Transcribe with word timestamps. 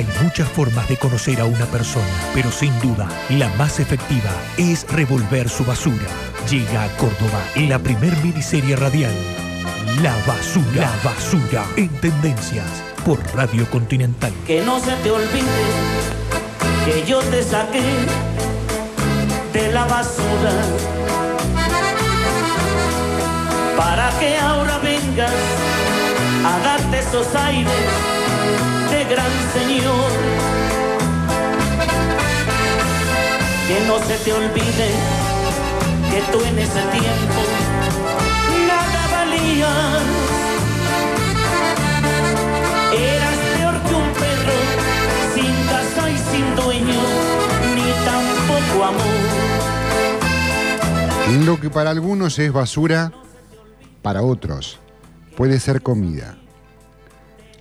Hay 0.00 0.06
muchas 0.22 0.48
formas 0.48 0.88
de 0.88 0.96
conocer 0.96 1.42
a 1.42 1.44
una 1.44 1.66
persona, 1.66 2.06
pero 2.32 2.50
sin 2.50 2.72
duda, 2.80 3.06
la 3.28 3.50
más 3.56 3.80
efectiva 3.80 4.30
es 4.56 4.90
revolver 4.90 5.46
su 5.46 5.62
basura. 5.62 6.06
Llega 6.48 6.84
a 6.84 6.88
Córdoba 6.96 7.38
la 7.68 7.78
primer 7.78 8.16
miniserie 8.24 8.76
radial. 8.76 9.12
La 10.00 10.16
basura, 10.26 10.80
la 10.80 10.92
basura 11.04 11.66
en 11.76 11.90
tendencias 12.00 12.64
por 13.04 13.18
Radio 13.34 13.68
Continental. 13.68 14.32
Que 14.46 14.62
no 14.62 14.80
se 14.80 14.92
te 15.02 15.10
olvide 15.10 15.60
que 16.86 17.04
yo 17.06 17.20
te 17.20 17.42
saqué 17.42 17.84
de 19.52 19.70
la 19.70 19.84
basura 19.84 20.52
para 23.76 24.18
que 24.18 24.38
ahora 24.38 24.78
vengas 24.78 25.34
a 26.46 26.58
darte 26.64 27.00
esos 27.00 27.34
aires 27.34 28.79
de 28.90 29.04
gran 29.04 29.32
señor. 29.54 30.10
Que 33.68 33.80
no 33.86 33.98
se 34.00 34.16
te 34.24 34.32
olvide 34.32 34.88
que 36.10 36.20
tú 36.32 36.44
en 36.44 36.58
ese 36.58 36.82
tiempo 36.90 37.40
nada 38.66 39.02
valías. 39.12 40.02
Eras 42.92 43.38
peor 43.54 43.76
que 43.86 43.94
un 43.94 44.12
perro, 44.22 44.58
sin 45.34 45.54
casa 45.68 46.10
y 46.10 46.18
sin 46.32 46.56
dueño, 46.56 47.00
ni 47.76 47.88
tampoco 48.04 48.84
amor. 48.84 49.20
Lo 51.46 51.60
que 51.60 51.70
para 51.70 51.90
algunos 51.90 52.38
es 52.40 52.52
basura, 52.52 53.12
para 54.02 54.22
otros 54.22 54.80
puede 55.36 55.60
ser 55.60 55.80
comida. 55.80 56.36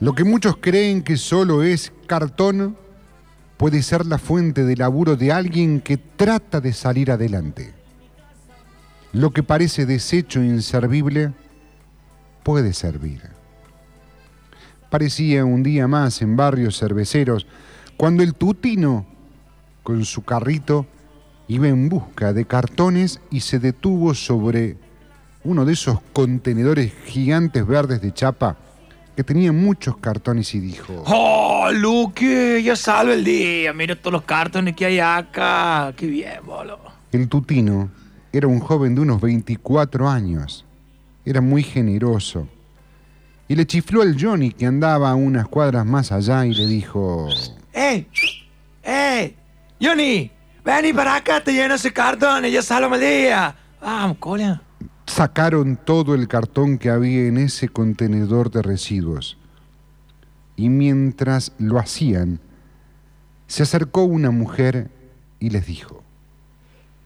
Lo 0.00 0.14
que 0.14 0.22
muchos 0.22 0.56
creen 0.58 1.02
que 1.02 1.16
solo 1.16 1.64
es 1.64 1.92
cartón 2.06 2.76
puede 3.56 3.82
ser 3.82 4.06
la 4.06 4.18
fuente 4.18 4.64
de 4.64 4.76
laburo 4.76 5.16
de 5.16 5.32
alguien 5.32 5.80
que 5.80 5.96
trata 5.96 6.60
de 6.60 6.72
salir 6.72 7.10
adelante. 7.10 7.74
Lo 9.12 9.32
que 9.32 9.42
parece 9.42 9.86
desecho 9.86 10.40
e 10.40 10.46
inservible 10.46 11.32
puede 12.44 12.72
servir. 12.74 13.22
Parecía 14.88 15.44
un 15.44 15.64
día 15.64 15.88
más 15.88 16.22
en 16.22 16.36
barrios 16.36 16.78
cerveceros 16.78 17.46
cuando 17.96 18.22
el 18.22 18.34
tutino, 18.34 19.04
con 19.82 20.04
su 20.04 20.22
carrito, 20.22 20.86
iba 21.48 21.66
en 21.66 21.88
busca 21.88 22.32
de 22.32 22.44
cartones 22.44 23.20
y 23.32 23.40
se 23.40 23.58
detuvo 23.58 24.14
sobre 24.14 24.76
uno 25.42 25.64
de 25.64 25.72
esos 25.72 25.98
contenedores 26.12 26.92
gigantes 27.06 27.66
verdes 27.66 28.00
de 28.00 28.14
chapa 28.14 28.56
que 29.18 29.24
tenía 29.24 29.50
muchos 29.50 29.96
cartones 29.96 30.54
y 30.54 30.60
dijo... 30.60 31.02
¡Oh, 31.06 31.70
Luque! 31.72 32.62
Ya 32.62 32.76
salve 32.76 33.14
el 33.14 33.24
día. 33.24 33.72
Mira 33.72 33.96
todos 33.96 34.12
los 34.12 34.22
cartones 34.22 34.76
que 34.76 34.86
hay 34.86 35.00
acá. 35.00 35.92
¡Qué 35.96 36.06
bien, 36.06 36.38
boludo! 36.46 36.78
El 37.10 37.28
tutino 37.28 37.90
era 38.32 38.46
un 38.46 38.60
joven 38.60 38.94
de 38.94 39.00
unos 39.00 39.20
24 39.20 40.08
años. 40.08 40.64
Era 41.24 41.40
muy 41.40 41.64
generoso. 41.64 42.46
Y 43.48 43.56
le 43.56 43.66
chifló 43.66 44.02
al 44.02 44.16
Johnny 44.16 44.52
que 44.52 44.66
andaba 44.66 45.12
unas 45.16 45.48
cuadras 45.48 45.84
más 45.84 46.12
allá 46.12 46.46
y 46.46 46.54
le 46.54 46.68
dijo... 46.68 47.28
¡Eh! 47.72 48.06
¡Eh! 48.84 49.34
¡Johnny! 49.82 50.30
Vení 50.64 50.92
para 50.92 51.16
acá, 51.16 51.42
te 51.42 51.52
lleno 51.52 51.74
ese 51.74 51.92
cartón 51.92 52.44
ya 52.44 52.62
salve 52.62 52.94
el 52.94 53.00
día. 53.00 53.56
Vamos, 53.80 54.18
cola. 54.18 54.62
Sacaron 55.08 55.78
todo 55.82 56.14
el 56.14 56.28
cartón 56.28 56.76
que 56.78 56.90
había 56.90 57.26
en 57.26 57.38
ese 57.38 57.68
contenedor 57.70 58.50
de 58.50 58.62
residuos. 58.62 59.38
Y 60.54 60.68
mientras 60.68 61.52
lo 61.58 61.78
hacían, 61.78 62.40
se 63.46 63.62
acercó 63.62 64.04
una 64.04 64.30
mujer 64.30 64.90
y 65.40 65.48
les 65.50 65.66
dijo, 65.66 66.02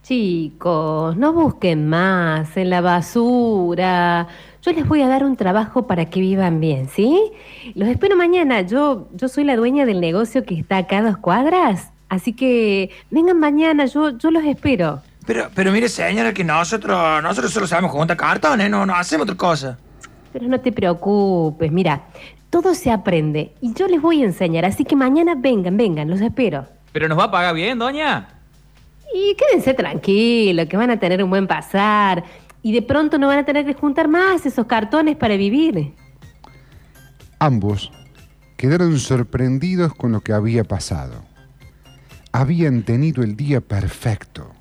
Chicos, 0.02 1.16
no 1.16 1.32
busquen 1.32 1.88
más 1.88 2.56
en 2.56 2.70
la 2.70 2.80
basura. 2.80 4.26
Yo 4.62 4.72
les 4.72 4.86
voy 4.86 5.00
a 5.00 5.08
dar 5.08 5.24
un 5.24 5.36
trabajo 5.36 5.86
para 5.86 6.10
que 6.10 6.20
vivan 6.20 6.60
bien, 6.60 6.88
¿sí? 6.88 7.30
Los 7.76 7.88
espero 7.88 8.16
mañana. 8.16 8.62
Yo, 8.62 9.06
yo 9.14 9.28
soy 9.28 9.44
la 9.44 9.54
dueña 9.54 9.86
del 9.86 10.00
negocio 10.00 10.44
que 10.44 10.58
está 10.58 10.78
acá 10.78 10.98
a 10.98 11.02
dos 11.02 11.18
cuadras. 11.18 11.92
Así 12.08 12.32
que 12.32 12.90
vengan 13.10 13.38
mañana, 13.38 13.86
yo, 13.86 14.18
yo 14.18 14.32
los 14.32 14.44
espero. 14.44 15.00
Pero, 15.26 15.48
pero 15.54 15.70
mire, 15.70 15.88
señora, 15.88 16.32
que 16.34 16.42
nosotros, 16.44 17.22
nosotros 17.22 17.52
solo 17.52 17.66
sabemos 17.66 17.92
juntar 17.92 18.16
cartones, 18.16 18.68
no, 18.68 18.84
no 18.84 18.94
hacemos 18.94 19.24
otra 19.24 19.36
cosa. 19.36 19.78
Pero 20.32 20.48
no 20.48 20.60
te 20.60 20.72
preocupes, 20.72 21.70
mira, 21.70 22.06
todo 22.50 22.74
se 22.74 22.90
aprende 22.90 23.54
y 23.60 23.72
yo 23.74 23.86
les 23.86 24.00
voy 24.00 24.22
a 24.22 24.26
enseñar, 24.26 24.64
así 24.64 24.84
que 24.84 24.96
mañana 24.96 25.34
vengan, 25.36 25.76
vengan, 25.76 26.10
los 26.10 26.20
espero. 26.20 26.66
¿Pero 26.92 27.08
nos 27.08 27.18
va 27.18 27.24
a 27.24 27.30
pagar 27.30 27.54
bien, 27.54 27.78
doña? 27.78 28.28
Y 29.14 29.36
quédense 29.36 29.74
tranquilos, 29.74 30.66
que 30.66 30.76
van 30.76 30.90
a 30.90 30.98
tener 30.98 31.22
un 31.22 31.30
buen 31.30 31.46
pasar 31.46 32.24
y 32.62 32.72
de 32.72 32.82
pronto 32.82 33.18
no 33.18 33.26
van 33.28 33.40
a 33.40 33.44
tener 33.44 33.66
que 33.66 33.74
juntar 33.74 34.08
más 34.08 34.46
esos 34.46 34.66
cartones 34.66 35.16
para 35.16 35.36
vivir. 35.36 35.94
Ambos 37.38 37.92
quedaron 38.56 38.98
sorprendidos 38.98 39.94
con 39.94 40.12
lo 40.12 40.20
que 40.20 40.32
había 40.32 40.64
pasado. 40.64 41.24
Habían 42.32 42.84
tenido 42.84 43.22
el 43.22 43.36
día 43.36 43.60
perfecto. 43.60 44.52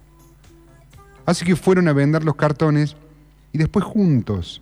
Así 1.25 1.45
que 1.45 1.55
fueron 1.55 1.87
a 1.87 1.93
vender 1.93 2.23
los 2.23 2.35
cartones 2.35 2.95
y 3.53 3.57
después 3.57 3.85
juntos 3.85 4.61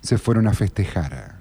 se 0.00 0.18
fueron 0.18 0.46
a 0.46 0.52
festejar. 0.52 1.36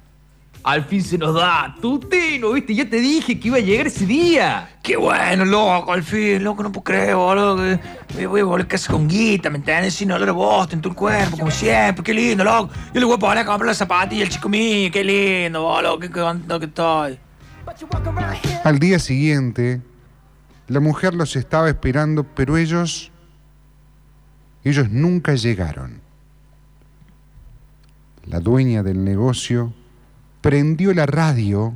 Al 0.63 0.83
fin 0.85 1.03
se 1.03 1.19
nos 1.19 1.35
da. 1.35 1.75
Tutino, 1.79 2.51
viste, 2.53 2.73
ya 2.73 2.89
te 2.89 2.99
dije 2.99 3.39
que 3.39 3.49
iba 3.49 3.57
a 3.57 3.59
llegar 3.59 3.85
ese 3.85 4.07
día. 4.07 4.77
¡Qué 4.81 4.97
bueno, 4.97 5.45
loco! 5.45 5.93
Al 5.93 6.01
fin, 6.01 6.43
loco, 6.43 6.63
no 6.63 6.71
puedo 6.71 6.83
creer, 6.83 7.15
boludo. 7.15 7.57
que 7.57 7.79
Me 8.17 8.25
voy 8.25 8.41
a 8.41 8.45
volver 8.45 8.67
casi 8.67 8.91
con 8.91 9.07
guita, 9.07 9.51
¿me 9.51 9.57
entiendes? 9.57 9.93
Sin 9.93 10.11
olor 10.11 10.29
a 10.29 10.31
vos, 10.31 10.73
en 10.73 10.81
tu 10.81 10.95
cuerpo, 10.95 11.37
como 11.37 11.51
siempre. 11.51 12.03
¡Qué 12.03 12.15
lindo, 12.15 12.43
loco! 12.43 12.73
Yo 12.95 12.99
le 12.99 13.05
voy 13.05 13.15
a 13.15 13.19
poner 13.19 13.37
a 13.39 13.45
comprar 13.45 13.67
las 13.67 13.77
zapatillas 13.77 14.27
al 14.27 14.33
chico 14.33 14.49
mío. 14.49 14.89
¡Qué 14.91 15.03
lindo, 15.03 15.61
boludo! 15.61 15.99
¡Qué 15.99 16.09
contento 16.09 16.59
que 16.59 16.65
estoy! 16.65 17.19
Al 18.63 18.79
día 18.79 18.97
siguiente, 18.97 19.81
la 20.67 20.79
mujer 20.79 21.13
los 21.13 21.35
estaba 21.35 21.69
esperando, 21.69 22.23
pero 22.23 22.57
ellos, 22.57 23.11
ellos 24.69 24.89
nunca 24.89 25.35
llegaron. 25.35 26.01
La 28.25 28.39
dueña 28.39 28.81
del 28.81 29.03
negocio 29.03 29.71
prendió 30.41 30.93
la 30.93 31.05
radio 31.05 31.75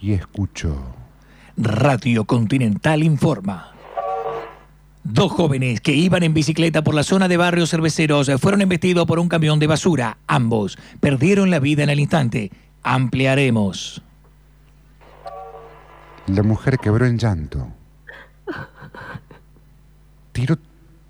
y 0.00 0.12
escuchó. 0.12 0.76
Radio 1.56 2.24
Continental 2.24 3.02
informa. 3.02 3.72
Dos 5.04 5.32
jóvenes 5.32 5.80
que 5.80 5.92
iban 5.92 6.22
en 6.24 6.34
bicicleta 6.34 6.82
por 6.82 6.94
la 6.94 7.04
zona 7.04 7.28
de 7.28 7.36
barrios 7.36 7.70
cerveceros 7.70 8.30
fueron 8.38 8.60
embestidos 8.60 9.06
por 9.06 9.18
un 9.18 9.28
camión 9.28 9.58
de 9.58 9.66
basura. 9.66 10.18
Ambos 10.26 10.78
perdieron 11.00 11.50
la 11.50 11.58
vida 11.60 11.84
en 11.84 11.90
el 11.90 12.00
instante. 12.00 12.50
Ampliaremos. 12.82 14.02
La 16.26 16.42
mujer 16.42 16.78
quebró 16.78 17.06
en 17.06 17.18
llanto. 17.18 17.68
Tiró 20.32 20.56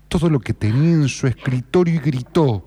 todo 0.07 0.29
lo 0.29 0.39
que 0.39 0.53
tenía 0.53 0.93
en 0.93 1.07
su 1.07 1.27
escritorio 1.27 1.95
y 1.95 1.99
gritó. 1.99 2.65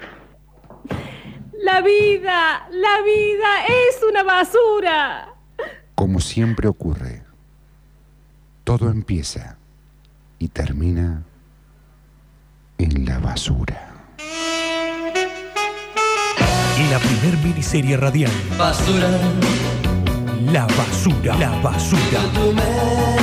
La 1.63 1.81
vida, 1.81 2.69
la 2.71 3.03
vida 3.03 3.67
es 3.67 4.03
una 4.09 4.23
basura. 4.23 5.35
Como 5.95 6.21
siempre 6.21 6.69
ocurre, 6.69 7.23
todo 8.65 8.91
empieza 8.91 9.57
y 10.39 10.49
termina 10.49 11.23
en 12.79 13.05
la 13.05 13.19
basura. 13.19 13.95
La 16.91 17.01
primer 17.01 17.37
miniserie 17.39 17.97
radial. 17.97 18.31
Basura, 18.57 19.09
La 20.53 20.65
basura. 20.67 21.37
La 21.39 21.51
basura. 21.61 23.14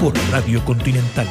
Por 0.00 0.14
Radio 0.30 0.64
Continental. 0.64 1.26